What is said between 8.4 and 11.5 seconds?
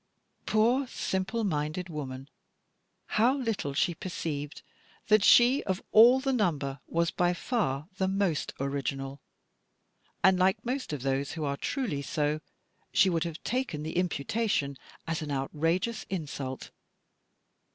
original! And, like most of those who